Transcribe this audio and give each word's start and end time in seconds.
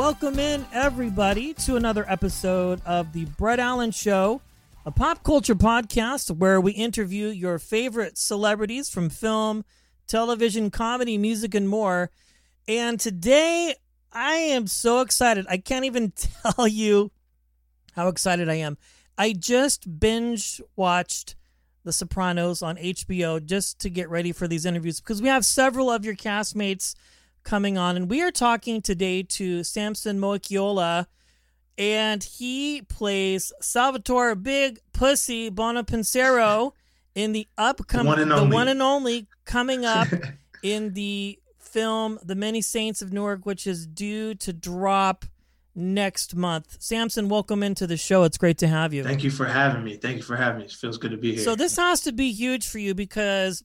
Welcome 0.00 0.38
in, 0.38 0.64
everybody, 0.72 1.52
to 1.52 1.76
another 1.76 2.06
episode 2.08 2.80
of 2.86 3.12
the 3.12 3.26
Brett 3.26 3.60
Allan 3.60 3.90
Show, 3.90 4.40
a 4.86 4.90
pop 4.90 5.22
culture 5.22 5.54
podcast 5.54 6.30
where 6.30 6.58
we 6.58 6.72
interview 6.72 7.26
your 7.26 7.58
favorite 7.58 8.16
celebrities 8.16 8.88
from 8.88 9.10
film, 9.10 9.62
television, 10.06 10.70
comedy, 10.70 11.18
music, 11.18 11.54
and 11.54 11.68
more. 11.68 12.10
And 12.66 12.98
today, 12.98 13.74
I 14.10 14.36
am 14.36 14.68
so 14.68 15.02
excited. 15.02 15.44
I 15.50 15.58
can't 15.58 15.84
even 15.84 16.14
tell 16.44 16.66
you 16.66 17.10
how 17.92 18.08
excited 18.08 18.48
I 18.48 18.54
am. 18.54 18.78
I 19.18 19.34
just 19.34 20.00
binge 20.00 20.62
watched 20.76 21.36
The 21.84 21.92
Sopranos 21.92 22.62
on 22.62 22.78
HBO 22.78 23.44
just 23.44 23.78
to 23.80 23.90
get 23.90 24.08
ready 24.08 24.32
for 24.32 24.48
these 24.48 24.64
interviews 24.64 24.98
because 24.98 25.20
we 25.20 25.28
have 25.28 25.44
several 25.44 25.90
of 25.90 26.06
your 26.06 26.16
castmates 26.16 26.94
coming 27.44 27.78
on, 27.78 27.96
and 27.96 28.08
we 28.10 28.22
are 28.22 28.30
talking 28.30 28.82
today 28.82 29.22
to 29.22 29.64
Samson 29.64 30.20
Moeakiola, 30.20 31.06
and 31.78 32.22
he 32.22 32.82
plays 32.82 33.52
Salvatore 33.60 34.34
Big 34.34 34.80
Pussy 34.92 35.50
Bonpensiero 35.50 36.72
in 37.14 37.32
the 37.32 37.48
upcoming, 37.58 38.06
The 38.06 38.10
one 38.10 38.20
and 38.20 38.30
the 38.30 38.36
only. 38.36 38.54
one 38.54 38.68
and 38.68 38.82
only 38.82 39.26
coming 39.44 39.84
up 39.84 40.08
in 40.62 40.92
the 40.94 41.38
film 41.58 42.18
The 42.22 42.34
Many 42.34 42.60
Saints 42.60 43.02
of 43.02 43.12
Newark, 43.12 43.46
which 43.46 43.66
is 43.66 43.86
due 43.86 44.34
to 44.36 44.52
drop 44.52 45.24
next 45.74 46.34
month. 46.36 46.76
Samson, 46.80 47.28
welcome 47.28 47.62
into 47.62 47.86
the 47.86 47.96
show. 47.96 48.24
It's 48.24 48.36
great 48.36 48.58
to 48.58 48.68
have 48.68 48.92
you. 48.92 49.02
Thank 49.04 49.24
you 49.24 49.30
for 49.30 49.46
having 49.46 49.82
me. 49.84 49.96
Thank 49.96 50.16
you 50.18 50.22
for 50.22 50.36
having 50.36 50.58
me. 50.60 50.64
It 50.66 50.72
feels 50.72 50.98
good 50.98 51.12
to 51.12 51.16
be 51.16 51.34
here. 51.36 51.44
So 51.44 51.54
this 51.54 51.76
has 51.76 52.00
to 52.02 52.12
be 52.12 52.32
huge 52.32 52.68
for 52.68 52.78
you 52.78 52.94
because 52.94 53.62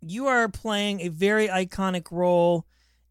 you 0.00 0.26
are 0.26 0.48
playing 0.48 1.00
a 1.00 1.08
very 1.08 1.48
iconic 1.48 2.10
role 2.10 2.66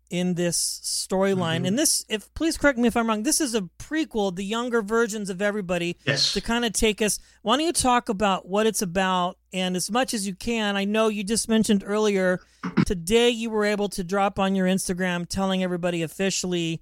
in 0.09 0.35
this 0.35 0.57
storyline. 0.83 1.57
Mm-hmm. 1.57 1.65
And 1.65 1.79
this 1.79 2.05
if 2.07 2.33
please 2.33 2.57
correct 2.57 2.77
me 2.77 2.87
if 2.87 2.95
I'm 2.95 3.07
wrong, 3.07 3.23
this 3.23 3.41
is 3.41 3.53
a 3.53 3.61
prequel, 3.77 4.35
the 4.35 4.45
younger 4.45 4.81
versions 4.81 5.29
of 5.29 5.41
everybody 5.41 5.97
yes. 6.05 6.33
to 6.33 6.41
kind 6.41 6.63
of 6.63 6.73
take 6.73 7.01
us. 7.01 7.19
Why 7.41 7.57
don't 7.57 7.65
you 7.65 7.73
talk 7.73 8.07
about 8.09 8.47
what 8.47 8.65
it's 8.65 8.81
about 8.81 9.37
and 9.51 9.75
as 9.75 9.91
much 9.91 10.13
as 10.13 10.25
you 10.25 10.35
can. 10.35 10.77
I 10.77 10.85
know 10.85 11.09
you 11.09 11.23
just 11.23 11.49
mentioned 11.49 11.83
earlier 11.85 12.39
today 12.85 13.29
you 13.29 13.49
were 13.49 13.65
able 13.65 13.89
to 13.89 14.03
drop 14.03 14.39
on 14.39 14.55
your 14.55 14.67
Instagram 14.67 15.27
telling 15.27 15.63
everybody 15.63 16.03
officially 16.03 16.81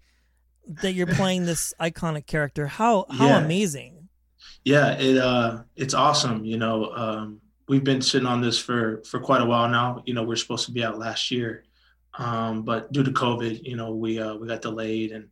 that 0.68 0.94
you're 0.94 1.08
playing 1.08 1.46
this 1.46 1.74
iconic 1.82 2.28
character. 2.28 2.68
How 2.68 3.06
how 3.10 3.28
Yeah. 3.28 3.44
amazing. 3.44 4.10
yeah, 4.64 4.92
it 5.00 5.18
uh 5.18 5.64
it's 5.76 5.96
awesome. 5.96 6.46
You 6.46 6.58
know, 6.58 6.92
um 6.96 7.42
we've 7.68 7.84
been 7.84 8.02
sitting 8.02 8.28
on 8.28 8.42
this 8.42 8.58
for 8.60 9.04
for 9.06 9.20
quite 9.20 9.42
a 9.42 9.46
while 9.46 9.68
now. 9.68 10.04
You 10.06 10.14
know, 10.14 10.24
we're 10.24 10.36
supposed 10.36 10.66
to 10.66 10.72
be 10.72 10.84
out 10.84 11.00
last 11.00 11.32
year. 11.32 11.64
Um, 12.18 12.64
but 12.64 12.92
due 12.92 13.04
to 13.04 13.12
COVID, 13.12 13.64
you 13.64 13.76
know, 13.76 13.92
we 13.92 14.20
uh 14.20 14.36
we 14.36 14.48
got 14.48 14.62
delayed 14.62 15.12
and 15.12 15.30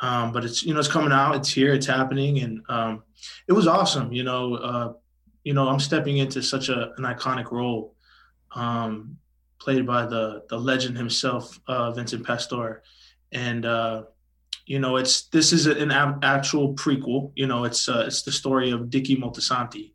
um 0.00 0.32
but 0.32 0.44
it's 0.44 0.62
you 0.62 0.74
know 0.74 0.80
it's 0.80 0.88
coming 0.88 1.12
out, 1.12 1.36
it's 1.36 1.52
here, 1.52 1.72
it's 1.72 1.86
happening 1.86 2.40
and 2.40 2.62
um 2.68 3.02
it 3.46 3.52
was 3.52 3.66
awesome, 3.66 4.12
you 4.12 4.24
know, 4.24 4.54
uh 4.54 4.92
you 5.44 5.54
know, 5.54 5.68
I'm 5.68 5.80
stepping 5.80 6.18
into 6.18 6.42
such 6.42 6.68
a 6.68 6.92
an 6.96 7.04
iconic 7.04 7.50
role. 7.50 7.94
Um 8.52 9.18
played 9.60 9.86
by 9.86 10.06
the 10.06 10.44
the 10.48 10.58
legend 10.58 10.96
himself, 10.96 11.58
uh 11.66 11.92
Vincent 11.92 12.26
Pastore. 12.26 12.82
And 13.32 13.64
uh 13.64 14.04
you 14.66 14.78
know 14.78 14.96
it's 14.96 15.28
this 15.28 15.52
is 15.52 15.66
an 15.66 15.90
actual 15.90 16.74
prequel 16.74 17.32
you 17.34 17.46
know 17.46 17.64
it's 17.64 17.88
uh, 17.88 18.04
it's 18.06 18.22
the 18.22 18.30
story 18.30 18.70
of 18.70 18.90
Dickie 18.90 19.16
Moltisanti 19.16 19.92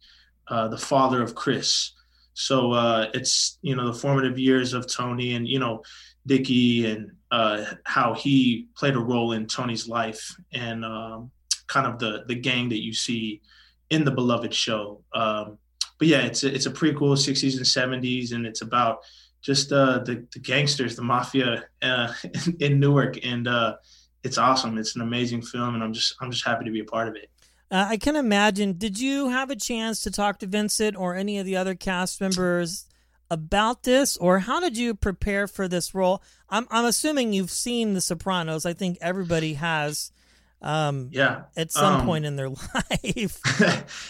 uh, 0.48 0.68
the 0.68 0.78
father 0.78 1.22
of 1.22 1.36
Chris 1.36 1.94
so 2.34 2.72
uh, 2.72 3.10
it's 3.14 3.60
you 3.62 3.76
know 3.76 3.88
the 3.88 3.94
formative 3.94 4.40
years 4.40 4.74
of 4.74 4.92
Tony 4.92 5.36
and 5.36 5.48
you 5.48 5.60
know 5.60 5.84
Dickie 6.26 6.90
and 6.90 7.12
uh, 7.32 7.66
how 7.86 8.14
he 8.14 8.68
played 8.76 8.96
a 8.96 9.00
role 9.00 9.34
in 9.34 9.46
Tony's 9.46 9.88
life 9.88 10.36
and 10.52 10.84
um, 10.84 11.32
kind 11.68 11.86
of 11.86 12.00
the 12.00 12.24
the 12.28 12.36
gang 12.36 12.70
that 12.70 12.84
you 12.84 12.94
see 12.94 13.42
in 13.90 14.04
the 14.04 14.12
beloved 14.12 14.54
show 14.54 15.02
um, 15.14 15.58
but 16.00 16.08
yeah 16.08 16.22
it's 16.22 16.44
a, 16.44 16.54
it's 16.54 16.66
a 16.66 16.72
prequel 16.72 17.16
60s 17.16 17.58
and 17.58 18.02
70s 18.02 18.34
and 18.34 18.46
it's 18.46 18.62
about 18.62 19.00
just 19.42 19.72
uh, 19.72 20.00
the, 20.00 20.26
the 20.34 20.40
gangsters 20.40 20.96
the 20.96 21.02
mafia 21.02 21.66
uh, 21.82 22.12
in, 22.24 22.58
in 22.60 22.80
Newark 22.80 23.24
and 23.24 23.48
uh, 23.48 23.76
it's 24.24 24.38
awesome. 24.38 24.78
It's 24.78 24.96
an 24.96 25.02
amazing 25.02 25.42
film, 25.42 25.76
and 25.76 25.84
I'm 25.84 25.94
just 25.94 26.16
I'm 26.22 26.32
just 26.32 26.46
happy 26.46 26.66
to 26.66 26.72
be 26.72 26.80
a 26.80 26.86
part 26.86 27.08
of 27.08 27.16
it. 27.16 27.30
Uh, 27.72 27.88
I 27.90 27.98
can 27.98 28.16
imagine. 28.16 28.74
Did 28.78 29.00
you 29.00 29.30
have 29.30 29.50
a 29.50 29.56
chance 29.56 30.02
to 30.04 30.12
talk 30.12 30.40
to 30.40 30.48
Vincent 30.48 30.96
or 30.96 31.16
any 31.16 31.40
of 31.40 31.46
the 31.46 31.56
other 31.58 31.76
cast 31.76 32.22
members 32.22 32.86
about 33.32 33.84
this, 33.84 34.16
or 34.18 34.40
how 34.40 34.60
did 34.60 34.78
you 34.78 34.94
prepare 34.94 35.48
for 35.48 35.68
this 35.68 35.96
role? 35.96 36.22
I'm 36.50 36.68
I'm 36.70 36.86
assuming 36.86 37.34
you've 37.34 37.50
seen 37.50 37.94
The 37.94 38.02
Sopranos. 38.02 38.66
I 38.66 38.74
think 38.74 39.00
everybody 39.02 39.56
has, 39.56 40.12
um, 40.62 41.10
Yeah, 41.12 41.44
at 41.58 41.72
some 41.72 42.02
Um, 42.02 42.06
point 42.06 42.26
in 42.26 42.36
their 42.36 42.50
life. 42.76 43.42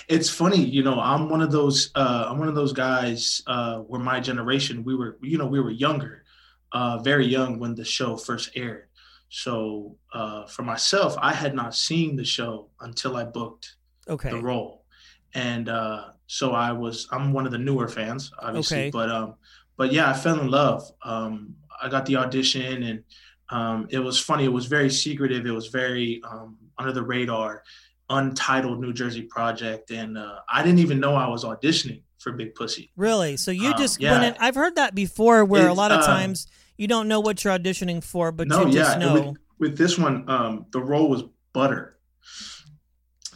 it's 0.09 0.29
funny, 0.29 0.61
you 0.65 0.83
know. 0.83 0.99
I'm 0.99 1.29
one 1.29 1.41
of 1.41 1.51
those. 1.53 1.89
Uh, 1.95 2.27
I'm 2.29 2.37
one 2.39 2.49
of 2.49 2.55
those 2.55 2.73
guys 2.73 3.41
uh, 3.47 3.77
where 3.79 4.01
my 4.01 4.19
generation 4.19 4.83
we 4.83 4.93
were, 4.93 5.17
you 5.21 5.37
know, 5.37 5.47
we 5.47 5.61
were 5.61 5.71
younger, 5.71 6.25
uh, 6.73 6.97
very 6.97 7.25
young 7.25 7.59
when 7.59 7.75
the 7.75 7.85
show 7.85 8.17
first 8.17 8.49
aired. 8.57 8.87
So 9.35 9.97
uh, 10.13 10.45
for 10.45 10.61
myself, 10.61 11.15
I 11.19 11.33
had 11.33 11.55
not 11.55 11.73
seen 11.73 12.15
the 12.15 12.23
show 12.23 12.69
until 12.81 13.17
I 13.17 13.23
booked 13.23 13.77
Okay. 14.07 14.29
the 14.29 14.37
role, 14.39 14.85
and 15.33 15.69
uh, 15.69 16.09
so 16.27 16.51
I 16.51 16.71
was. 16.71 17.07
I'm 17.11 17.33
one 17.33 17.47
of 17.47 17.51
the 17.51 17.57
newer 17.57 17.87
fans, 17.87 18.31
obviously, 18.37 18.77
Okay. 18.81 18.89
but 18.91 19.09
um, 19.09 19.33
but 19.75 19.91
yeah, 19.91 20.07
I 20.07 20.13
fell 20.13 20.39
in 20.39 20.51
love. 20.51 20.83
Um, 21.01 21.55
I 21.81 21.89
got 21.89 22.05
the 22.05 22.17
audition, 22.17 22.83
and 22.83 23.03
um, 23.49 23.87
it 23.89 23.97
was 23.97 24.19
funny. 24.19 24.43
It 24.43 24.53
was 24.53 24.67
very 24.67 24.91
secretive. 24.91 25.47
It 25.47 25.51
was 25.51 25.69
very 25.69 26.21
um, 26.29 26.57
under 26.77 26.91
the 26.91 27.01
radar, 27.01 27.63
untitled 28.11 28.79
New 28.81 28.93
Jersey 28.93 29.23
project, 29.23 29.89
and 29.89 30.15
uh, 30.15 30.39
I 30.47 30.61
didn't 30.61 30.79
even 30.79 30.99
know 30.99 31.15
I 31.15 31.27
was 31.27 31.43
auditioning 31.43 32.03
for 32.19 32.33
Big 32.33 32.53
Pussy. 32.53 32.91
Really? 32.95 33.35
So 33.37 33.49
you 33.49 33.71
Um, 33.71 33.77
just 33.79 33.99
yeah. 33.99 34.11
went 34.11 34.23
in. 34.25 34.35
I've 34.39 34.53
heard 34.55 34.75
that 34.75 34.93
before, 34.93 35.43
where 35.43 35.67
a 35.69 35.73
lot 35.73 35.91
of 35.91 36.01
uh, 36.01 36.05
times 36.05 36.45
you 36.77 36.87
don't 36.87 37.07
know 37.07 37.19
what 37.19 37.43
you're 37.43 37.57
auditioning 37.57 38.03
for, 38.03 38.31
but 38.31 38.47
no, 38.47 38.65
you 38.65 38.73
just 38.73 38.99
yeah, 38.99 39.05
know. 39.05 39.13
with, 39.13 39.37
with 39.59 39.77
this 39.77 39.97
one, 39.97 40.29
um, 40.29 40.65
the 40.71 40.81
role 40.81 41.09
was 41.09 41.23
Butter. 41.53 41.97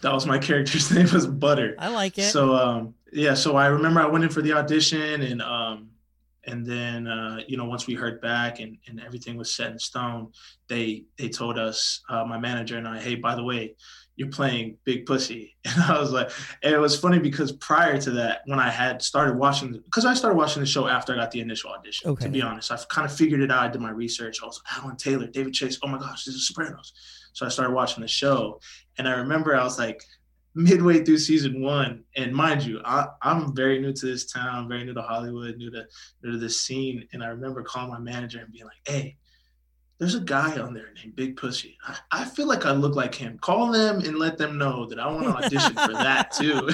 That 0.02 0.14
was 0.14 0.25
my 0.25 0.38
character's 0.48 0.92
name 0.92 1.08
was 1.12 1.28
Butter. 1.28 1.75
I 1.78 1.90
like 1.90 2.18
it. 2.18 2.31
So 2.31 2.56
um, 2.56 2.96
yeah, 3.12 3.34
so 3.34 3.56
I 3.56 3.68
remember 3.68 4.02
I 4.02 4.08
went 4.08 4.24
in 4.24 4.30
for 4.30 4.42
the 4.42 4.53
audition 4.53 5.22
and 5.22 5.42
um, 5.42 5.90
and 6.47 6.66
then 6.66 7.08
uh, 7.08 7.41
you 7.47 7.58
know 7.58 7.66
once 7.66 7.85
we 7.85 7.94
heard 7.94 8.22
back 8.22 8.59
and, 8.59 8.78
and 8.88 9.02
everything 9.02 9.38
was 9.38 9.53
set 9.53 9.72
in 9.72 9.78
stone, 9.78 10.31
they 10.68 11.03
they 11.18 11.30
told 11.30 11.59
us 11.59 12.02
uh, 12.09 12.24
my 12.25 12.40
manager 12.40 12.78
and 12.78 12.88
I, 12.88 13.00
hey, 13.00 13.16
by 13.16 13.35
the 13.35 13.44
way, 13.44 13.75
you're 14.16 14.30
playing 14.30 14.78
Big 14.86 15.06
Pussy, 15.06 15.56
and 15.66 15.84
I 15.84 16.00
was 16.00 16.12
like, 16.12 16.31
and 16.63 16.74
it 16.74 16.80
was 16.80 17.00
funny 17.00 17.19
because 17.19 17.52
prior 17.52 18.00
to 18.02 18.12
that, 18.12 18.42
when 18.45 18.60
I 18.60 18.69
had 18.69 19.01
started 19.01 19.38
watching, 19.38 19.74
because 19.74 20.06
I 20.06 20.13
started 20.13 20.38
watching 20.38 20.62
the 20.62 20.68
show 20.68 20.88
after 20.88 21.13
I 21.13 21.18
got 21.18 21.31
the 21.31 21.42
initial 21.42 21.69
audition. 21.69 22.10
Okay. 22.12 22.25
To 22.25 22.31
be 22.31 22.42
honest, 22.42 22.71
I've 22.71 22.88
kind 22.88 23.06
of 23.06 23.16
figured 23.16 23.42
it 23.42 23.51
out. 23.51 23.63
I 23.63 23.68
did 23.68 23.81
my 23.81 23.92
research. 23.92 24.42
I 24.42 24.45
was 24.45 24.60
like, 24.66 24.83
Alan 24.83 24.98
Taylor, 24.98 25.27
David 25.27 25.54
Chase. 25.54 25.77
Oh 25.83 25.88
my 25.88 26.00
gosh, 26.00 26.24
this 26.24 26.33
is 26.33 26.48
Sopranos. 26.48 26.94
So 27.33 27.45
I 27.45 27.50
started 27.50 27.74
watching 27.74 28.01
the 28.01 28.07
show, 28.07 28.60
and 28.98 29.07
I 29.07 29.12
remember 29.12 29.56
I 29.56 29.63
was 29.63 29.77
like 29.77 30.01
midway 30.55 31.03
through 31.03 31.19
season 31.19 31.61
one, 31.61 32.03
and 32.15 32.33
mind 32.33 32.63
you, 32.63 32.81
I, 32.83 33.07
I'm 33.21 33.55
very 33.55 33.79
new 33.79 33.94
to 33.94 34.05
this 34.05 34.31
town, 34.31 34.67
very 34.67 34.83
new 34.83 34.94
to 34.94 35.01
Hollywood, 35.01 35.57
new 35.57 35.71
to 35.71 35.85
new 36.23 36.31
to 36.33 36.38
this 36.38 36.61
scene, 36.61 37.07
and 37.13 37.23
I 37.23 37.27
remember 37.27 37.63
calling 37.63 37.91
my 37.91 37.99
manager 37.99 38.39
and 38.39 38.51
being 38.51 38.65
like, 38.65 38.81
"Hey, 38.88 39.17
there's 39.99 40.13
a 40.15 40.19
guy 40.19 40.59
on 40.59 40.73
there 40.75 40.89
named 40.95 41.15
Big 41.15 41.38
Pussy. 41.38 41.77
I, 41.88 41.97
I 42.11 42.25
feel 42.25 42.45
like 42.47 42.65
I 42.67 42.71
look 42.71 42.95
like 42.95 43.15
him. 43.15 43.39
Call 43.39 43.71
them 43.71 43.99
and 44.01 44.19
let 44.19 44.38
them 44.38 44.57
know 44.57 44.85
that 44.85 44.99
I 44.99 45.07
want 45.07 45.23
to 45.25 45.44
audition 45.45 45.73
for 45.73 45.94
that 45.94 46.31
too. 46.31 46.67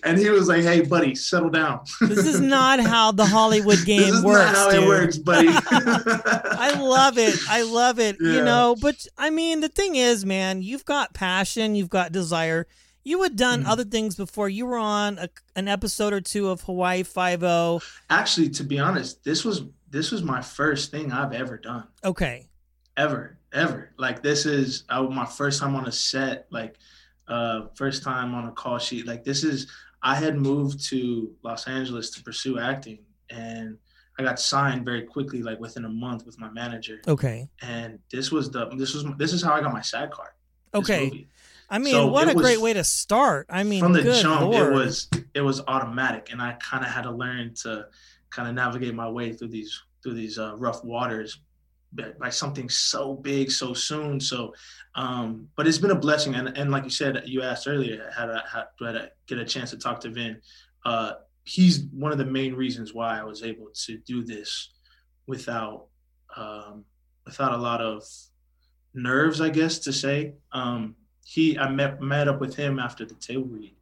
and 0.04 0.18
he 0.18 0.28
was 0.30 0.48
like, 0.48 0.62
"Hey, 0.62 0.82
buddy, 0.82 1.14
settle 1.14 1.50
down. 1.50 1.80
This 2.00 2.26
is 2.26 2.40
not 2.40 2.80
how 2.80 3.12
the 3.12 3.24
Hollywood 3.26 3.82
game 3.86 4.00
this 4.00 4.14
is 4.16 4.22
works. 4.24 4.52
not 4.52 4.54
how 4.56 4.70
dude. 4.70 4.84
it 4.84 4.88
works, 4.88 5.18
buddy." 5.18 5.48
I 5.50 6.78
love 6.80 7.18
it. 7.18 7.34
I 7.48 7.62
love 7.62 7.98
it. 7.98 8.16
You 8.20 8.44
know, 8.44 8.76
but 8.80 9.06
I 9.16 9.30
mean, 9.30 9.60
the 9.60 9.68
thing 9.68 9.96
is, 9.96 10.24
man, 10.24 10.62
you've 10.62 10.84
got 10.84 11.14
passion, 11.14 11.74
you've 11.74 11.90
got 11.90 12.12
desire. 12.12 12.66
You 13.06 13.22
had 13.22 13.36
done 13.36 13.64
Mhm. 13.64 13.68
other 13.68 13.84
things 13.84 14.16
before. 14.16 14.48
You 14.48 14.64
were 14.64 14.78
on 14.78 15.18
a, 15.18 15.28
an 15.56 15.68
episode 15.68 16.14
or 16.14 16.22
two 16.22 16.48
of 16.48 16.62
Hawaii 16.62 17.02
Five 17.02 17.42
O. 17.42 17.82
Actually, 18.08 18.48
to 18.50 18.64
be 18.64 18.78
honest, 18.78 19.22
this 19.24 19.44
was 19.44 19.62
this 19.94 20.10
was 20.10 20.22
my 20.22 20.42
first 20.42 20.90
thing 20.90 21.12
I've 21.12 21.32
ever 21.32 21.56
done. 21.56 21.86
Okay. 22.04 22.48
ever 22.96 23.38
ever 23.52 23.90
like 23.96 24.20
this 24.22 24.46
is 24.46 24.84
I, 24.88 25.00
my 25.02 25.24
first 25.26 25.60
time 25.60 25.74
on 25.76 25.86
a 25.86 25.92
set 25.92 26.46
like 26.50 26.76
uh 27.28 27.66
first 27.76 28.02
time 28.02 28.34
on 28.34 28.46
a 28.46 28.52
call 28.52 28.78
sheet 28.78 29.06
like 29.06 29.22
this 29.24 29.44
is 29.44 29.68
i 30.02 30.14
had 30.16 30.36
moved 30.36 30.84
to 30.90 31.32
los 31.44 31.68
angeles 31.68 32.10
to 32.10 32.22
pursue 32.22 32.58
acting 32.58 32.98
and 33.30 33.78
i 34.18 34.22
got 34.24 34.40
signed 34.40 34.84
very 34.84 35.02
quickly 35.02 35.40
like 35.42 35.60
within 35.60 35.84
a 35.84 35.88
month 35.88 36.26
with 36.26 36.36
my 36.38 36.50
manager 36.50 37.00
Okay. 37.06 37.48
and 37.62 38.00
this 38.10 38.32
was 38.32 38.50
the 38.50 38.66
this 38.76 38.92
was 38.92 39.04
this 39.18 39.32
is 39.32 39.40
how 39.42 39.52
i 39.54 39.60
got 39.60 39.72
my 39.72 39.80
SAG 39.82 40.10
card 40.10 40.32
Okay. 40.74 41.28
I 41.70 41.78
mean, 41.78 41.94
So 41.94 42.08
what 42.08 42.28
a 42.28 42.34
great 42.34 42.60
way 42.60 42.72
to 42.72 42.84
start. 42.84 43.46
I 43.48 43.62
mean, 43.62 43.80
from 43.80 43.92
the 43.92 44.02
jump 44.20 44.42
Lord. 44.42 44.72
it 44.72 44.76
was 44.76 45.08
it 45.32 45.40
was 45.40 45.62
automatic 45.66 46.30
and 46.32 46.42
i 46.42 46.52
kind 46.54 46.84
of 46.84 46.90
had 46.90 47.02
to 47.02 47.12
learn 47.12 47.54
to 47.62 47.86
kind 48.34 48.48
of 48.48 48.54
navigate 48.54 48.94
my 48.94 49.08
way 49.08 49.32
through 49.32 49.48
these 49.48 49.82
through 50.02 50.14
these 50.14 50.38
uh, 50.38 50.54
rough 50.56 50.84
waters 50.84 51.40
by, 52.18 52.28
something 52.28 52.68
so 52.68 53.14
big 53.14 53.50
so 53.50 53.72
soon 53.72 54.18
so 54.18 54.52
um 54.96 55.48
but 55.56 55.66
it's 55.68 55.78
been 55.78 55.92
a 55.92 55.94
blessing. 56.06 56.34
And, 56.34 56.48
and 56.58 56.70
like 56.70 56.84
you 56.84 56.90
said 56.90 57.22
you 57.26 57.42
asked 57.42 57.68
earlier 57.68 58.10
had 58.16 58.30
I, 58.30 58.42
had, 58.52 58.64
do 58.78 58.88
I 58.88 59.08
get 59.28 59.38
a 59.38 59.44
chance 59.44 59.70
to 59.70 59.78
talk 59.78 60.00
to 60.00 60.10
vin? 60.10 60.40
Uh 60.84 61.12
he's 61.44 61.84
one 61.92 62.10
of 62.10 62.18
the 62.18 62.24
main 62.24 62.54
reasons 62.54 62.94
why 62.94 63.20
i 63.20 63.22
was 63.22 63.42
able 63.42 63.68
to 63.74 63.98
do 63.98 64.24
this 64.24 64.70
without 65.26 65.86
um 66.36 66.84
without 67.26 67.52
a 67.52 67.56
lot 67.56 67.80
of 67.82 68.02
nerves 68.94 69.40
i 69.40 69.48
guess 69.48 69.78
to 69.78 69.92
say. 69.92 70.34
Um 70.52 70.96
he 71.24 71.58
I 71.58 71.68
met 71.70 72.00
met 72.00 72.28
up 72.28 72.40
with 72.40 72.54
him 72.54 72.78
after 72.78 73.04
the 73.04 73.14
table 73.14 73.46
read, 73.46 73.74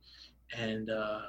and 0.57 0.89
uh, 0.91 1.23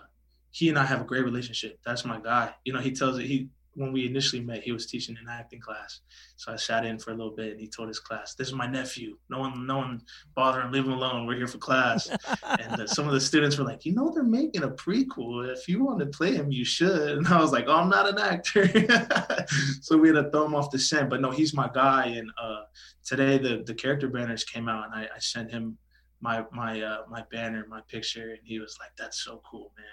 he 0.54 0.70
and 0.70 0.78
I 0.78 0.86
have 0.86 1.02
a 1.02 1.04
great 1.04 1.26
relationship. 1.26 1.80
That's 1.84 2.06
my 2.06 2.20
guy. 2.20 2.54
You 2.64 2.74
know, 2.74 2.80
he 2.80 2.92
tells 2.92 3.18
it. 3.18 3.26
He 3.26 3.50
when 3.76 3.92
we 3.92 4.06
initially 4.06 4.40
met, 4.40 4.62
he 4.62 4.72
was 4.72 4.86
teaching 4.86 5.18
an 5.20 5.28
acting 5.28 5.60
class, 5.60 6.02
so 6.36 6.54
I 6.54 6.58
sat 6.58 6.86
in 6.86 7.00
for 7.00 7.10
a 7.10 7.16
little 7.16 7.36
bit, 7.36 7.54
and 7.54 7.60
he 7.60 7.68
told 7.68 7.88
his 7.88 8.00
class, 8.00 8.36
"This 8.36 8.50
is 8.50 8.54
my 8.54 8.68
nephew. 8.68 9.18
No 9.32 9.40
one, 9.40 9.66
no 9.66 9.78
one 9.78 10.02
bother 10.36 10.62
him. 10.62 10.72
Leave 10.72 10.86
him 10.86 10.92
alone. 10.92 11.26
We're 11.26 11.38
here 11.38 11.48
for 11.48 11.58
class." 11.58 12.08
and 12.60 12.82
uh, 12.82 12.86
some 12.86 13.08
of 13.08 13.14
the 13.14 13.20
students 13.20 13.58
were 13.58 13.64
like, 13.64 13.84
"You 13.84 13.96
know, 13.96 14.12
they're 14.14 14.22
making 14.22 14.62
a 14.62 14.70
prequel. 14.70 15.52
If 15.52 15.68
you 15.68 15.84
want 15.84 16.02
to 16.02 16.06
play 16.06 16.36
him, 16.36 16.52
you 16.52 16.64
should." 16.64 17.18
And 17.18 17.28
I 17.28 17.42
was 17.42 17.52
like, 17.52 17.66
"Oh, 17.68 17.78
I'm 17.78 17.90
not 17.90 18.08
an 18.08 18.20
actor." 18.20 18.68
so 19.82 19.98
we 19.98 20.10
had 20.10 20.24
to 20.24 20.30
throw 20.30 20.46
him 20.46 20.54
off 20.54 20.70
the 20.70 20.78
scent. 20.78 21.10
But 21.10 21.22
no, 21.22 21.32
he's 21.32 21.56
my 21.56 21.70
guy. 21.74 22.06
And 22.10 22.30
uh, 22.40 22.66
today 23.04 23.40
the 23.40 23.64
the 23.66 23.74
character 23.74 24.08
banners 24.08 24.44
came 24.44 24.70
out, 24.70 24.86
and 24.86 24.94
I, 24.94 25.16
I 25.16 25.20
sent 25.20 25.50
him 25.50 25.80
my 26.24 26.46
my 26.54 26.82
uh 26.82 27.00
my 27.10 27.24
banner 27.32 27.66
my 27.68 27.82
picture 27.90 28.30
and 28.30 28.40
he 28.44 28.58
was 28.58 28.78
like 28.80 28.92
that's 28.98 29.22
so 29.22 29.42
cool 29.50 29.74
man 29.78 29.86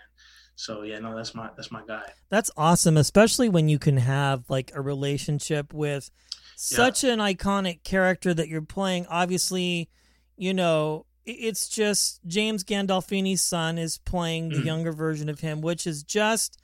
so 0.60 0.82
yeah 0.82 0.98
no 0.98 1.16
that's 1.16 1.34
my 1.34 1.48
that's 1.56 1.70
my 1.72 1.80
guy 1.86 2.02
That's 2.28 2.50
awesome, 2.56 2.96
especially 2.98 3.48
when 3.48 3.68
you 3.68 3.78
can 3.78 3.96
have 3.96 4.44
like 4.50 4.70
a 4.74 4.80
relationship 4.80 5.72
with 5.72 6.10
such 6.56 7.02
an 7.04 7.18
iconic 7.18 7.82
character 7.84 8.34
that 8.34 8.48
you're 8.48 8.60
playing. 8.60 9.06
Obviously, 9.08 9.88
you 10.36 10.52
know, 10.52 11.06
it's 11.24 11.68
just 11.68 12.20
James 12.26 12.62
Gandolfini's 12.64 13.40
son 13.40 13.78
is 13.78 13.96
playing 13.98 14.50
the 14.50 14.56
Mhm. 14.56 14.64
younger 14.66 14.92
version 14.92 15.28
of 15.30 15.40
him, 15.40 15.62
which 15.62 15.86
is 15.86 16.02
just. 16.02 16.58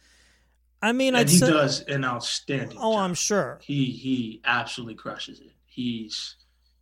I 0.83 0.93
mean, 0.93 1.15
and 1.15 1.17
I'd 1.23 1.31
he 1.31 1.39
say, 1.39 1.49
does 1.51 1.81
an 1.89 2.05
outstanding 2.05 2.77
oh, 2.79 2.93
job. 2.93 3.01
I'm 3.05 3.15
sure. 3.15 3.59
he 3.63 3.87
he 3.87 4.43
absolutely 4.45 4.95
crushes 4.97 5.41
it 5.41 5.53
he's 5.65 6.37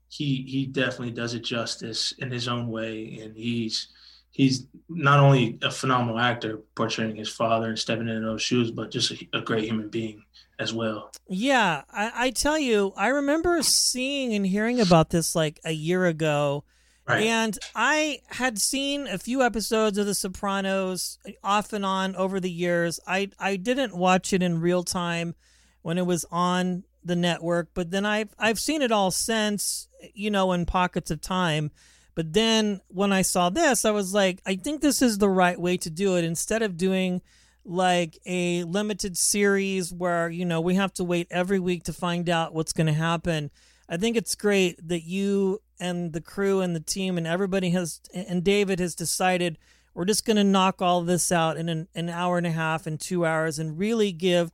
he 0.09 0.43
he 0.49 0.67
definitely 0.67 1.11
does 1.13 1.35
it 1.35 1.41
justice 1.45 2.13
in 2.19 2.31
his 2.31 2.47
own 2.49 2.69
way 2.69 3.19
and 3.23 3.37
he's 3.37 3.89
he's 4.35 4.67
not 4.91 5.19
only 5.19 5.59
a 5.63 5.71
phenomenal 5.71 6.19
actor 6.19 6.59
portraying 6.75 7.17
his 7.17 7.31
father 7.31 7.69
and 7.69 7.79
stepping 7.79 8.09
into 8.09 8.21
those 8.21 8.43
shoes 8.43 8.71
but 8.71 8.91
just 8.91 9.11
a, 9.11 9.29
a 9.33 9.41
great 9.41 9.65
human 9.65 9.89
being 9.89 10.23
as 10.59 10.73
well 10.73 11.11
Yeah, 11.29 11.83
I, 11.93 12.13
I 12.15 12.31
tell 12.31 12.59
you, 12.59 12.93
I 12.97 13.09
remember 13.09 13.63
seeing 13.63 14.35
and 14.35 14.47
hearing 14.47 14.81
about 14.81 15.11
this 15.11 15.35
like 15.35 15.61
a 15.65 15.73
year 15.73 16.07
ago. 16.07 16.65
right 17.09 17.25
And 17.25 17.59
I 17.75 18.21
had 18.29 18.59
seen 18.59 19.07
a 19.07 19.19
few 19.19 19.43
episodes 19.43 19.99
of 19.99 20.07
The 20.07 20.15
Sopranos 20.15 21.19
off 21.43 21.73
and 21.73 21.85
on 21.85 22.15
over 22.17 22.41
the 22.41 22.51
years. 22.51 23.01
I 23.07 23.31
I 23.39 23.57
didn't 23.57 23.97
watch 23.97 24.33
it 24.33 24.43
in 24.43 24.61
real 24.61 24.83
time 24.83 25.35
when 25.83 25.99
it 25.99 26.07
was 26.07 26.25
on 26.31 26.85
the 27.05 27.17
network, 27.17 27.71
but 27.75 27.91
then 27.91 28.07
I've 28.07 28.35
I've 28.39 28.61
seen 28.61 28.83
it 28.83 28.93
all 28.93 29.11
since, 29.11 29.89
you 30.15 30.31
know, 30.31 30.53
in 30.53 30.67
pockets 30.67 31.11
of 31.11 31.21
time. 31.21 31.71
But 32.15 32.33
then 32.33 32.81
when 32.89 33.13
I 33.13 33.23
saw 33.23 33.51
this, 33.51 33.85
I 33.85 33.91
was 33.91 34.15
like, 34.15 34.41
I 34.47 34.57
think 34.57 34.81
this 34.81 35.03
is 35.03 35.19
the 35.19 35.29
right 35.29 35.61
way 35.61 35.77
to 35.79 35.91
do 35.91 36.17
it. 36.17 36.25
Instead 36.25 36.63
of 36.63 36.77
doing 36.77 37.23
like 37.65 38.19
a 38.27 38.63
limited 38.65 39.17
series 39.17 39.93
where, 39.93 40.29
you 40.29 40.45
know, 40.45 40.61
we 40.61 40.75
have 40.75 40.93
to 40.95 41.05
wait 41.05 41.27
every 41.31 41.59
week 41.59 41.85
to 41.85 41.93
find 41.93 42.29
out 42.29 42.55
what's 42.55 42.73
going 42.73 42.87
to 42.87 42.93
happen. 42.93 43.51
I 43.89 43.97
think 43.97 44.17
it's 44.17 44.35
great 44.35 44.87
that 44.87 45.03
you 45.03 45.61
and 45.81 46.13
the 46.13 46.21
crew 46.21 46.61
and 46.61 46.75
the 46.75 46.81
team 46.81 47.19
and 47.19 47.27
everybody 47.27 47.71
has 47.71 48.01
and 48.15 48.45
David 48.45 48.79
has 48.79 48.95
decided 48.95 49.59
we're 49.93 50.05
just 50.05 50.25
going 50.25 50.37
to 50.37 50.45
knock 50.45 50.83
all 50.83 51.03
this 51.03 51.33
out 51.33 51.57
in 51.57 51.69
an, 51.69 51.89
an 51.95 52.09
hour 52.09 52.39
and 52.39 52.47
a 52.47 52.51
half 52.51 52.87
and 52.87 53.01
two 53.01 53.25
hours 53.25 53.59
and 53.59 53.79
really 53.79 54.13
give 54.13 54.51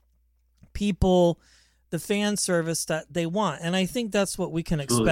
people 0.72 1.40
the 1.90 1.98
fan 1.98 2.36
service 2.36 2.84
that 2.84 3.12
they 3.12 3.26
want. 3.26 3.60
And 3.62 3.74
I 3.74 3.86
think 3.86 4.12
that's 4.12 4.38
what 4.38 4.52
we 4.52 4.62
can 4.62 4.80
Absolutely. 4.80 5.06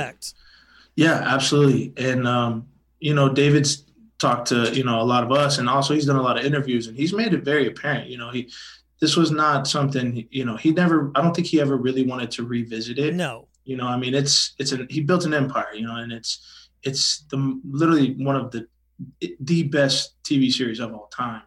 Yeah, 0.99 1.23
absolutely. 1.25 1.93
And 1.97 2.27
um, 2.27 2.67
you 2.99 3.15
know, 3.15 3.29
David's 3.29 3.85
talked 4.19 4.49
to 4.49 4.75
you 4.75 4.83
know 4.83 5.01
a 5.01 5.07
lot 5.07 5.23
of 5.23 5.31
us, 5.31 5.59
and 5.59 5.69
also 5.69 5.95
he's 5.95 6.07
done 6.07 6.17
a 6.17 6.23
lot 6.23 6.37
of 6.37 6.45
interviews, 6.45 6.89
and 6.89 6.97
he's 6.97 7.13
made 7.13 7.33
it 7.33 7.45
very 7.45 7.69
apparent. 7.69 8.09
You 8.09 8.19
know, 8.19 8.31
he 8.31 8.51
this 9.01 9.17
was 9.17 9.31
not 9.31 9.69
something 9.69 10.27
you 10.33 10.45
know 10.45 10.57
he 10.57 10.73
never. 10.73 11.13
I 11.15 11.23
don't 11.23 11.37
think 11.37 11.47
he 11.47 11.61
ever 11.61 11.77
really 11.77 12.05
wanted 12.05 12.33
to 12.33 12.43
revisit 12.43 12.99
it. 12.99 13.15
No. 13.15 13.47
You 13.65 13.77
know, 13.77 13.87
I 13.87 13.97
mean, 13.97 14.13
it's 14.13 14.57
it's 14.59 14.73
an 14.73 14.89
he 14.91 15.01
built 15.01 15.25
an 15.25 15.35
empire. 15.35 15.73
You 15.73 15.87
know, 15.87 15.95
and 15.95 16.11
it's 16.11 16.69
it's 16.83 17.25
the 17.31 17.61
literally 17.71 18.15
one 18.15 18.35
of 18.35 18.51
the 18.51 18.67
the 19.39 19.63
best 19.69 20.21
TV 20.25 20.51
series 20.51 20.81
of 20.81 20.93
all 20.93 21.07
time, 21.15 21.43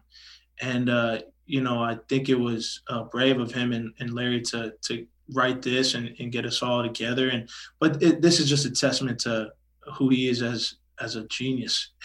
and 0.62 0.88
uh, 0.88 1.18
you 1.44 1.60
know, 1.60 1.82
I 1.82 1.98
think 2.08 2.30
it 2.30 2.40
was 2.40 2.80
uh, 2.88 3.02
brave 3.02 3.38
of 3.38 3.52
him 3.52 3.72
and, 3.72 3.92
and 3.98 4.14
Larry 4.14 4.40
to 4.40 4.72
to 4.84 5.06
write 5.32 5.62
this 5.62 5.94
and, 5.94 6.14
and 6.18 6.32
get 6.32 6.46
us 6.46 6.62
all 6.62 6.82
together. 6.82 7.28
And 7.28 7.48
but 7.80 8.02
it, 8.02 8.22
this 8.22 8.40
is 8.40 8.48
just 8.48 8.66
a 8.66 8.70
testament 8.70 9.20
to 9.20 9.50
who 9.94 10.08
he 10.08 10.28
is 10.28 10.42
as 10.42 10.74
as 11.00 11.16
a 11.16 11.26
genius. 11.26 11.90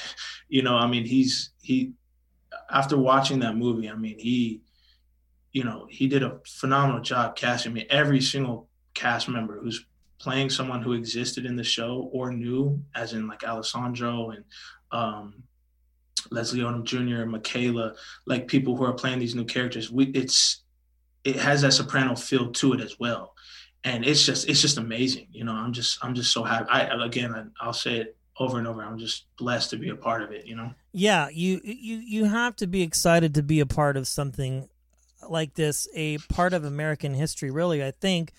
You 0.49 0.61
know, 0.61 0.77
I 0.77 0.87
mean, 0.87 1.03
he's 1.03 1.51
he 1.61 1.91
after 2.71 2.97
watching 2.97 3.39
that 3.39 3.57
movie, 3.57 3.89
I 3.89 3.95
mean, 3.95 4.17
he 4.17 4.61
you 5.51 5.65
know 5.65 5.85
he 5.89 6.07
did 6.07 6.23
a 6.23 6.39
phenomenal 6.47 7.01
job 7.01 7.35
casting. 7.35 7.73
I 7.73 7.75
mean, 7.75 7.87
every 7.89 8.21
single 8.21 8.69
cast 8.93 9.27
member 9.27 9.59
who's 9.59 9.85
playing 10.19 10.49
someone 10.49 10.81
who 10.81 10.93
existed 10.93 11.45
in 11.45 11.57
the 11.57 11.65
show 11.65 12.09
or 12.13 12.31
new, 12.31 12.81
as 12.95 13.11
in 13.11 13.27
like 13.27 13.43
Alessandro 13.43 14.29
and 14.31 14.45
um, 14.91 15.43
Leslie 16.31 16.61
Odom 16.61 16.83
Jr., 16.83 17.23
and 17.23 17.31
Michela, 17.31 17.93
like 18.25 18.47
people 18.47 18.75
who 18.75 18.83
are 18.83 18.93
playing 18.93 19.19
these 19.19 19.35
new 19.35 19.45
characters. 19.45 19.91
We 19.91 20.05
it's 20.07 20.63
it 21.27 21.35
has 21.35 21.61
that 21.61 21.73
soprano 21.73 22.15
feel 22.15 22.51
to 22.53 22.73
it 22.73 22.79
as 22.79 22.97
well, 22.99 23.35
and 23.83 24.05
it's 24.05 24.25
just 24.25 24.47
it's 24.47 24.61
just 24.61 24.77
amazing. 24.77 25.27
You 25.31 25.43
know, 25.43 25.51
I'm 25.51 25.73
just 25.73 26.03
I'm 26.03 26.15
just 26.15 26.31
so 26.31 26.43
happy. 26.43 26.69
I 26.69 27.05
again 27.05 27.51
I'll 27.59 27.73
say 27.73 27.97
it 27.97 28.17
over 28.39 28.57
and 28.57 28.67
over. 28.67 28.81
I'm 28.81 28.97
just 28.97 29.25
blessed 29.37 29.71
to 29.71 29.77
be 29.77 29.89
a 29.89 29.95
part 29.95 30.23
of 30.23 30.31
it. 30.31 30.45
You 30.45 30.55
know. 30.55 30.73
Yeah, 30.93 31.27
you 31.29 31.59
you 31.63 31.97
you 31.97 32.25
have 32.25 32.55
to 32.57 32.67
be 32.67 32.81
excited 32.81 33.35
to 33.35 33.43
be 33.43 33.59
a 33.59 33.65
part 33.65 33.97
of 33.97 34.07
something 34.07 34.69
like 35.27 35.55
this, 35.55 35.89
a 35.93 36.17
part 36.29 36.53
of 36.53 36.63
American 36.63 37.13
history, 37.13 37.51
really, 37.51 37.83
I 37.83 37.91
think. 37.91 38.31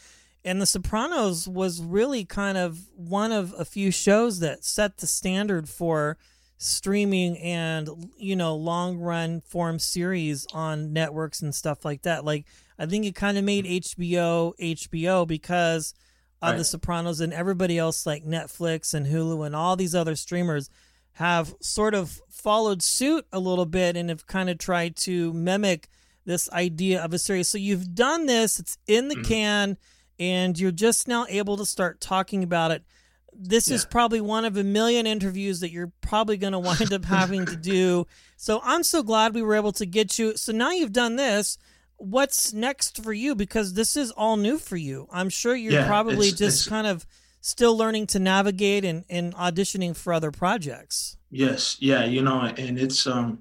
And 0.45 0.63
The 0.63 0.67
Sopranos 0.67 1.47
was 1.47 1.83
really 1.83 2.25
kind 2.25 2.57
of 2.57 2.89
one 2.97 3.33
of 3.33 3.55
a 3.59 3.65
few 3.65 3.91
shows 3.91 4.39
that 4.41 4.65
set 4.65 4.99
the 4.99 5.07
standard 5.07 5.69
for 5.69 6.17
streaming 6.59 7.39
and 7.39 8.11
you 8.19 8.35
know 8.37 8.55
long 8.55 8.99
run 8.99 9.41
form 9.41 9.79
series 9.79 10.47
on 10.53 10.93
networks 10.93 11.41
and 11.41 11.55
stuff 11.55 11.85
like 11.85 12.03
that. 12.03 12.25
Like 12.25 12.45
I 12.79 12.87
think 12.87 13.07
it 13.07 13.15
kind 13.15 13.39
of 13.39 13.45
made 13.45 13.65
HBO 13.65 14.53
HBO 14.61 15.27
because 15.27 15.95
of 16.43 16.57
The 16.57 16.65
Sopranos 16.65 17.21
and 17.21 17.33
everybody 17.33 17.79
else 17.79 18.07
like 18.07 18.25
Netflix 18.25 18.95
and 18.95 19.07
Hulu 19.07 19.45
and 19.47 19.57
all 19.57 19.75
these 19.77 19.95
other 19.95 20.15
streamers 20.15 20.69
have 21.15 21.55
sort 21.61 21.95
of 21.95 22.21
followed 22.29 22.81
suit 22.83 23.27
a 23.33 23.41
little 23.41 23.67
bit 23.67 23.97
and 23.97 24.09
have 24.09 24.27
kind 24.29 24.49
of 24.49 24.59
tried 24.59 24.95
to 24.97 25.33
mimic 25.33 25.89
this 26.25 26.49
idea 26.53 27.03
of 27.03 27.13
a 27.13 27.19
series. 27.19 27.49
So 27.49 27.59
you've 27.59 27.93
done 27.95 28.27
this, 28.27 28.61
it's 28.61 28.79
in 28.87 29.09
the 29.09 29.17
Mhm. 29.17 29.25
can, 29.25 29.77
and 30.21 30.57
you're 30.59 30.71
just 30.71 31.09
now 31.09 31.27
able 31.29 31.57
to 31.57 31.67
start 31.67 32.01
talking 32.01 32.45
about 32.45 32.71
it. 32.71 32.85
This 33.33 33.71
is 33.71 33.85
probably 33.85 34.21
one 34.21 34.45
of 34.45 34.57
a 34.57 34.65
million 34.65 35.07
interviews 35.07 35.61
that 35.61 35.71
you're 35.71 35.93
probably 36.01 36.37
going 36.37 36.53
to 36.55 36.59
wind 36.59 36.93
up 36.93 37.05
having 37.05 37.47
to 37.47 37.57
do. 37.57 38.07
So 38.37 38.61
I'm 38.65 38.83
so 38.83 39.03
glad 39.03 39.35
we 39.35 39.43
were 39.43 39.55
able 39.55 39.73
to 39.73 39.87
get 39.87 40.19
you. 40.19 40.37
So 40.37 40.53
now 40.53 40.71
you've 40.71 40.93
done 40.93 41.17
this. 41.17 41.59
What's 41.97 42.53
next 42.53 43.03
for 43.03 43.13
you? 43.13 43.35
Because 43.35 43.75
this 43.75 43.97
is 43.97 44.11
all 44.13 44.37
new 44.37 44.59
for 44.59 44.77
you. 44.77 45.09
I'm 45.13 45.29
sure 45.29 45.55
you're 45.57 45.73
Yeah, 45.73 45.87
probably 45.87 46.29
it's- 46.29 46.39
just 46.39 46.67
it's- 46.67 46.69
kind 46.69 46.87
of 46.87 47.07
still 47.41 47.77
learning 47.77 48.07
to 48.09 48.19
navigate 48.19 48.85
and, 48.85 49.05
and 49.09 49.33
auditioning 49.35 49.97
for 49.97 50.13
other 50.13 50.31
projects. 50.33 51.17
Yes, 51.31 51.77
yeah, 51.81 52.05
you 52.05 52.23
know, 52.23 52.41
and 52.41 52.79
it's 52.79 53.07
um, 53.07 53.41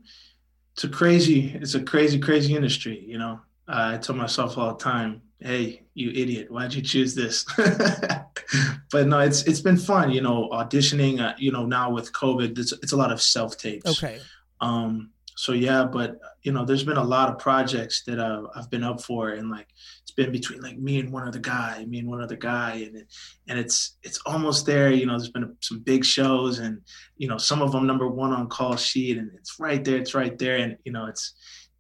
it's 0.74 0.84
a 0.84 0.90
crazy, 0.90 1.52
it's 1.56 1.74
a 1.74 1.82
crazy, 1.82 2.20
crazy 2.20 2.56
industry. 2.56 3.04
You 3.08 3.18
know, 3.18 3.40
uh, 3.68 3.94
I 3.94 3.98
tell 3.98 4.16
myself 4.16 4.58
all 4.58 4.74
the 4.76 4.84
time, 4.84 5.22
"Hey, 5.40 5.84
you 5.94 6.10
idiot, 6.12 6.52
why'd 6.52 6.74
you 6.74 6.82
choose 6.82 7.16
this?" 7.16 7.46
but 8.92 9.08
no, 9.08 9.20
it's 9.20 9.44
it's 9.44 9.62
been 9.62 9.78
fun. 9.78 10.12
You 10.12 10.22
know, 10.22 10.50
auditioning. 10.52 11.20
Uh, 11.20 11.34
you 11.38 11.52
know, 11.52 11.66
now 11.66 11.92
with 11.92 12.14
COVID, 12.14 12.58
it's 12.58 12.72
it's 12.72 12.92
a 12.92 12.98
lot 12.98 13.12
of 13.12 13.22
self 13.22 13.58
tapes. 13.58 14.04
Okay. 14.04 14.20
Um, 14.62 15.12
so 15.38 15.52
yeah, 15.52 15.86
but 15.86 16.20
you 16.42 16.52
know, 16.52 16.66
there's 16.66 16.84
been 16.84 16.98
a 16.98 17.04
lot 17.04 17.30
of 17.30 17.38
projects 17.38 18.04
that 18.06 18.20
I've, 18.20 18.46
I've 18.56 18.70
been 18.72 18.84
up 18.84 19.02
for, 19.02 19.30
and 19.30 19.52
like 19.52 19.68
it's 20.02 20.12
been 20.12 20.32
between 20.32 20.62
like 20.62 20.80
me 20.80 21.00
and 21.00 21.14
one 21.14 21.28
other 21.28 21.40
guy, 21.40 21.86
me 21.86 22.00
and 22.00 22.08
one 22.08 22.22
other 22.22 22.36
guy, 22.36 22.72
and 22.88 22.96
it, 22.98 23.14
and 23.48 23.60
it's 23.60 23.98
it's 24.02 24.20
almost 24.26 24.66
there. 24.66 24.92
You 24.92 25.06
know, 25.06 25.16
there's 25.16 25.30
been 25.30 25.56
some 25.62 25.80
big 25.80 26.04
shows, 26.04 26.58
and 26.58 26.82
you 27.18 27.28
know, 27.28 27.38
some 27.38 27.62
of 27.62 27.72
them 27.72 27.86
number 27.86 28.08
one 28.08 28.34
on 28.34 28.50
call 28.50 28.76
sheet, 28.78 29.20
and 29.20 29.30
it's 29.36 29.60
right 29.60 29.86
there, 29.86 29.98
it's 29.98 30.16
right 30.16 30.36
there, 30.40 30.58
and 30.58 30.76
you 30.86 30.92
know, 30.92 31.06
it's 31.06 31.36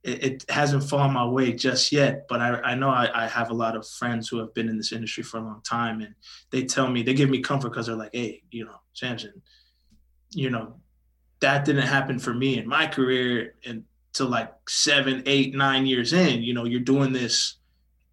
it, 0.07 0.23
it 0.23 0.45
hasn't 0.49 0.83
fallen 0.83 1.11
my 1.11 1.25
way 1.25 1.51
just 1.51 1.91
yet, 1.91 2.27
but 2.29 2.39
I, 2.39 2.61
I 2.61 2.75
know 2.75 2.89
I, 2.89 3.25
I 3.25 3.27
have 3.27 3.49
a 3.49 3.53
lot 3.53 3.75
of 3.75 3.87
friends 3.87 4.29
who 4.29 4.37
have 4.39 4.53
been 4.53 4.69
in 4.69 4.77
this 4.77 4.93
industry 4.93 5.21
for 5.21 5.37
a 5.37 5.43
long 5.43 5.61
time, 5.63 6.01
and 6.01 6.15
they 6.49 6.63
tell 6.63 6.87
me 6.87 7.03
they 7.03 7.13
give 7.13 7.29
me 7.29 7.41
comfort 7.41 7.69
because 7.69 7.87
they're 7.87 7.95
like, 7.95 8.11
hey, 8.13 8.41
you 8.49 8.63
know, 8.65 8.79
Samson, 8.93 9.41
you 10.31 10.49
know, 10.49 10.75
that 11.41 11.65
didn't 11.65 11.87
happen 11.87 12.19
for 12.19 12.33
me 12.33 12.57
in 12.57 12.67
my 12.67 12.87
career 12.87 13.55
until 13.65 14.27
like 14.27 14.53
seven, 14.69 15.23
eight, 15.25 15.53
nine 15.53 15.85
years 15.85 16.13
in. 16.13 16.41
You 16.41 16.53
know, 16.53 16.63
you're 16.63 16.79
doing 16.79 17.11
this, 17.11 17.57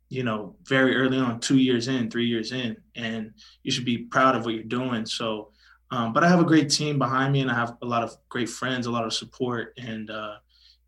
you 0.08 0.24
know, 0.24 0.56
very 0.64 0.96
early 0.96 1.18
on, 1.18 1.38
two 1.38 1.58
years 1.58 1.86
in, 1.86 2.10
three 2.10 2.26
years 2.26 2.50
in, 2.50 2.76
and 2.96 3.32
you 3.62 3.70
should 3.70 3.84
be 3.84 3.98
proud 3.98 4.34
of 4.34 4.44
what 4.44 4.54
you're 4.54 4.64
doing. 4.64 5.06
So, 5.06 5.52
um, 5.92 6.12
but 6.12 6.24
I 6.24 6.28
have 6.28 6.40
a 6.40 6.44
great 6.44 6.70
team 6.70 6.98
behind 6.98 7.32
me, 7.32 7.40
and 7.40 7.50
I 7.50 7.54
have 7.54 7.76
a 7.82 7.86
lot 7.86 8.02
of 8.02 8.16
great 8.28 8.48
friends, 8.48 8.86
a 8.86 8.90
lot 8.90 9.04
of 9.04 9.12
support, 9.12 9.74
and 9.78 10.10
uh, 10.10 10.34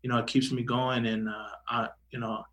you 0.01 0.09
know, 0.09 0.17
it 0.17 0.27
keeps 0.27 0.51
me 0.51 0.63
going. 0.63 1.05
And 1.05 1.29
uh, 1.29 1.49
I, 1.67 1.87
you 2.11 2.19
know, 2.19 2.43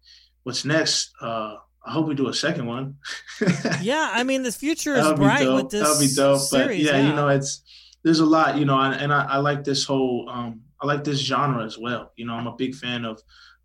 what's 0.43 0.65
next? 0.65 1.13
Uh, 1.21 1.57
I 1.87 1.93
hope 1.93 2.07
we 2.07 2.15
do 2.15 2.29
a 2.29 2.35
second 2.35 2.67
one. 2.67 2.97
yeah, 3.83 4.11
I 4.13 4.25
mean, 4.25 4.43
the 4.43 4.53
future 4.53 4.95
is 4.95 5.13
bright 5.13 5.51
with 5.53 5.71
this. 5.71 5.83
That'll 5.83 6.01
be 6.01 6.15
dope. 6.15 6.41
Series, 6.41 6.87
but 6.87 6.95
yeah, 6.95 7.01
yeah, 7.01 7.09
you 7.09 7.15
know, 7.15 7.29
it's 7.29 7.63
there's 8.03 8.21
a 8.21 8.27
lot, 8.27 8.57
you 8.57 8.65
know, 8.65 8.79
and, 8.79 8.95
and 8.95 9.13
I, 9.13 9.25
I, 9.25 9.37
like 9.39 9.65
this 9.65 9.85
whole 9.85 10.29
um, 10.31 10.61
I 10.81 10.87
like 10.87 11.05
this 11.05 11.19
genre 11.19 11.65
as 11.65 11.79
well. 11.79 12.13
You 12.17 12.27
know, 12.27 12.35
I'm 12.35 12.47
a 12.47 12.57
big 12.57 12.75
fan 12.75 13.05
of 13.05 13.21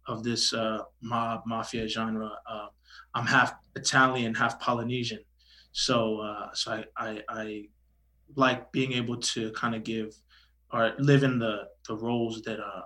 of 0.07 0.24
this 0.24 0.53
uh, 0.53 0.79
mob 1.01 1.43
mafia 1.45 1.88
genre. 1.88 2.31
Uh, 2.50 2.67
I'm 3.13 3.25
half 3.25 3.53
Italian, 3.75 4.33
half 4.33 4.59
Polynesian, 4.59 5.19
so 5.71 6.19
uh, 6.19 6.50
so 6.53 6.83
I, 6.98 7.09
I, 7.09 7.24
I 7.29 7.63
like 8.36 8.71
being 8.71 8.93
able 8.93 9.17
to 9.17 9.51
kind 9.51 9.75
of 9.75 9.83
give 9.83 10.13
or 10.71 10.93
live 11.00 11.24
in 11.24 11.39
the 11.39 11.67
the 11.88 11.95
roles 11.95 12.41
that 12.43 12.59
uh 12.59 12.81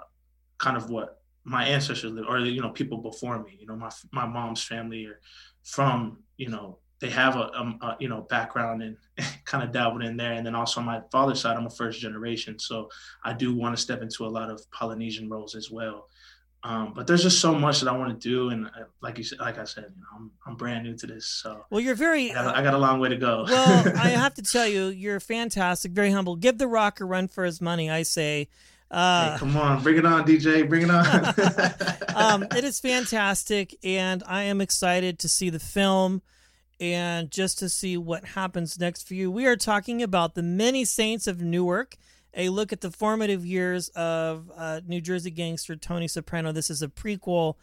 kind 0.58 0.78
of 0.78 0.90
what 0.90 1.20
my 1.44 1.66
ancestors 1.66 2.12
live 2.12 2.26
or 2.28 2.40
you 2.40 2.62
know 2.62 2.70
people 2.70 2.98
before 2.98 3.42
me. 3.44 3.58
You 3.60 3.68
know, 3.68 3.76
my 3.76 3.92
my 4.12 4.26
mom's 4.26 4.64
family 4.64 5.06
are 5.06 5.20
from 5.64 6.20
you 6.38 6.50
know 6.50 6.80
they 7.00 7.10
have 7.10 7.36
a, 7.36 7.40
a, 7.40 7.78
a, 7.82 7.98
you 8.00 8.08
know 8.08 8.22
background 8.22 8.82
and 8.82 8.98
kind 9.46 9.64
of 9.64 9.72
dabbled 9.72 10.04
in 10.04 10.16
there 10.16 10.34
and 10.34 10.46
then 10.46 10.56
also 10.56 10.80
on 10.80 10.86
my 10.86 11.02
father's 11.12 11.42
side 11.42 11.58
i'm 11.58 11.66
a 11.66 11.70
first 11.70 12.00
generation 12.00 12.58
so 12.58 12.90
i 13.26 13.34
do 13.34 13.54
want 13.54 13.76
to 13.76 13.82
step 13.82 14.02
into 14.02 14.26
a 14.26 14.28
lot 14.28 14.50
of 14.50 14.62
polynesian 14.72 15.30
roles 15.30 15.54
as 15.54 15.70
well 15.70 16.08
um, 16.66 16.94
but 16.96 17.08
there's 17.08 17.24
just 17.24 17.42
so 17.42 17.54
much 17.54 17.82
that 17.82 17.90
I 17.90 17.98
want 17.98 18.18
to 18.18 18.30
do, 18.30 18.50
and 18.50 18.68
uh, 18.68 18.86
like 19.02 19.18
you 19.18 19.24
said, 19.26 19.40
like 19.40 19.58
I 19.60 19.66
said, 19.66 19.92
you 19.94 20.02
know, 20.02 20.08
I'm 20.16 20.32
I'm 20.48 20.56
brand 20.56 20.86
new 20.86 20.96
to 20.96 21.08
this, 21.08 21.26
so 21.26 21.66
well, 21.70 21.82
you're 21.82 21.94
very. 21.94 22.32
I 22.32 22.42
got, 22.42 22.56
I 22.56 22.64
got 22.64 22.74
a 22.74 22.78
long 22.78 23.02
way 23.02 23.10
to 23.10 23.18
go. 23.18 23.44
well, 23.46 23.98
I 23.98 24.08
have 24.12 24.34
to 24.36 24.42
tell 24.42 24.66
you, 24.66 24.86
you're 24.86 25.20
fantastic, 25.20 25.92
very 25.92 26.12
humble. 26.12 26.38
Give 26.38 26.58
the 26.58 26.68
rock 26.68 27.02
a 27.02 27.06
run 27.06 27.28
for 27.28 27.44
his 27.44 27.60
money, 27.60 27.92
I 27.92 28.04
say. 28.04 28.48
Uh, 28.94 29.32
hey, 29.32 29.40
come 29.40 29.58
on, 29.58 29.82
bring 29.82 29.98
it 29.98 30.06
on, 30.06 30.24
DJ, 30.24 30.70
bring 30.70 30.84
it 30.84 30.92
on. 30.92 32.16
um, 32.16 32.44
it 32.56 32.64
is 32.64 32.80
fantastic, 32.80 33.76
and 33.84 34.22
I 34.28 34.44
am 34.44 34.62
excited 34.62 35.18
to 35.20 35.30
see 35.30 35.50
the 35.50 35.60
film 35.60 36.22
and 36.80 37.32
just 37.32 37.58
to 37.60 37.70
see 37.70 37.98
what 37.98 38.24
happens 38.24 38.80
next 38.80 39.08
for 39.08 39.16
you. 39.16 39.32
We 39.32 39.48
are 39.48 39.56
talking 39.56 40.04
about 40.04 40.36
the 40.36 40.44
Many 40.44 40.86
Saints 40.86 41.26
of 41.26 41.42
Newark, 41.42 41.96
a 42.36 42.50
look 42.50 42.72
at 42.72 42.82
the 42.82 42.92
formative 42.92 43.44
years 43.44 43.90
of 43.90 44.52
uh, 44.56 44.82
New 44.86 45.02
Jersey 45.02 45.32
gangster 45.32 45.76
Tony 45.76 46.08
Soprano. 46.08 46.52
This 46.52 46.70
is 46.70 46.84
a 46.84 46.88
prequel. 46.88 47.56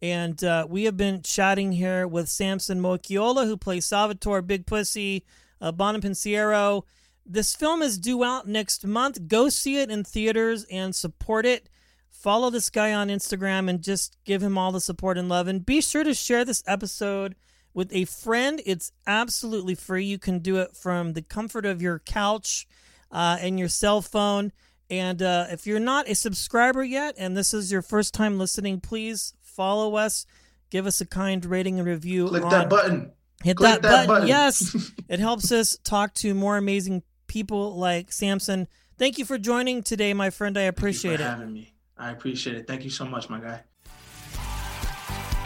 And 0.00 0.42
uh, 0.42 0.66
we 0.68 0.84
have 0.84 0.96
been 0.96 1.22
chatting 1.22 1.70
here 1.70 2.08
with 2.08 2.28
Samson 2.28 2.80
Moeakiola, 2.80 3.44
who 3.46 3.56
plays 3.56 3.86
Salvatore 3.86 4.42
Big 4.42 4.66
Pussy 4.66 5.24
uh, 5.60 5.70
Bonpensiero. 5.70 6.82
This 7.24 7.54
film 7.54 7.82
is 7.82 7.98
due 7.98 8.24
out 8.24 8.48
next 8.48 8.86
month. 8.86 9.28
Go 9.28 9.48
see 9.48 9.78
it 9.78 9.90
in 9.90 10.04
theaters 10.04 10.64
and 10.70 10.94
support 10.94 11.46
it. 11.46 11.68
Follow 12.10 12.50
this 12.50 12.70
guy 12.70 12.92
on 12.92 13.08
Instagram 13.08 13.68
and 13.68 13.82
just 13.82 14.16
give 14.24 14.42
him 14.42 14.58
all 14.58 14.72
the 14.72 14.80
support 14.80 15.18
and 15.18 15.28
love. 15.28 15.48
And 15.48 15.64
be 15.64 15.80
sure 15.80 16.04
to 16.04 16.14
share 16.14 16.44
this 16.44 16.62
episode 16.66 17.34
with 17.74 17.92
a 17.92 18.04
friend. 18.04 18.60
It's 18.66 18.92
absolutely 19.06 19.74
free. 19.74 20.04
You 20.04 20.18
can 20.18 20.40
do 20.40 20.58
it 20.58 20.76
from 20.76 21.14
the 21.14 21.22
comfort 21.22 21.66
of 21.66 21.80
your 21.80 22.00
couch 22.00 22.66
uh, 23.10 23.38
and 23.40 23.58
your 23.58 23.68
cell 23.68 24.02
phone. 24.02 24.52
And 24.90 25.22
uh, 25.22 25.46
if 25.50 25.66
you're 25.66 25.80
not 25.80 26.08
a 26.08 26.14
subscriber 26.14 26.84
yet 26.84 27.14
and 27.16 27.36
this 27.36 27.54
is 27.54 27.72
your 27.72 27.82
first 27.82 28.14
time 28.14 28.38
listening, 28.38 28.80
please 28.80 29.34
follow 29.40 29.96
us. 29.96 30.26
Give 30.70 30.86
us 30.86 31.00
a 31.00 31.06
kind 31.06 31.44
rating 31.44 31.78
and 31.78 31.88
review. 31.88 32.28
Click 32.28 32.44
on, 32.44 32.50
that 32.50 32.68
button. 32.68 33.12
Hit 33.42 33.58
that, 33.58 33.82
that, 33.82 33.82
button. 33.82 34.06
button. 34.06 34.28
Yes. 34.28 34.92
it 35.08 35.18
helps 35.18 35.50
us 35.50 35.78
talk 35.82 36.14
to 36.14 36.34
more 36.34 36.56
amazing 36.56 37.02
people 37.32 37.74
like 37.76 38.12
Samson. 38.12 38.68
Thank 38.98 39.16
you 39.16 39.24
for 39.24 39.38
joining 39.38 39.82
today, 39.82 40.12
my 40.12 40.28
friend. 40.28 40.58
I 40.58 40.62
appreciate 40.62 41.14
it. 41.14 41.20
having 41.20 41.50
me. 41.50 41.72
I 41.96 42.10
appreciate 42.10 42.56
it. 42.56 42.66
Thank 42.66 42.84
you 42.84 42.90
so 42.90 43.06
much, 43.06 43.30
my 43.30 43.40
guy. 43.40 43.62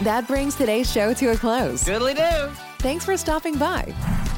That 0.01 0.27
brings 0.27 0.55
today's 0.55 0.91
show 0.91 1.13
to 1.13 1.27
a 1.31 1.37
close. 1.37 1.85
Goodly 1.85 2.13
do. 2.13 2.49
Thanks 2.79 3.05
for 3.05 3.15
stopping 3.15 3.57
by. 3.57 3.93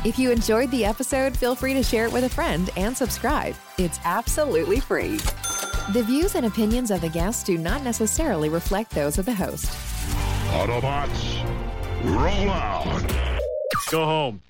If 0.06 0.20
you 0.20 0.32
enjoyed 0.32 0.70
the 0.70 0.86
episode, 0.86 1.36
feel 1.36 1.56
free 1.56 1.74
to 1.74 1.82
share 1.82 2.06
it 2.06 2.14
with 2.14 2.24
a 2.24 2.30
friend 2.30 2.70
and 2.78 2.96
subscribe. 2.96 3.56
It's 3.80 4.00
absolutely 4.06 4.80
free. 4.80 5.18
The 5.92 6.04
views 6.06 6.36
and 6.36 6.46
opinions 6.46 6.92
of 6.92 7.02
the 7.02 7.10
guests 7.10 7.44
do 7.44 7.58
not 7.58 7.84
necessarily 7.84 8.48
reflect 8.48 8.92
those 8.92 9.18
of 9.18 9.26
the 9.26 9.34
host. 9.34 9.66
Autobots, 10.52 11.44
roll 12.06 12.52
out. 12.52 13.42
Go 13.90 14.06
home. 14.06 14.44